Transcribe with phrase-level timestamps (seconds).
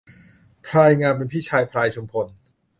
[0.65, 2.27] พลายงามเป็นพี่ชายพลายชุมพล